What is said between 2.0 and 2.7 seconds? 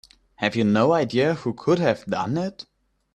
done it?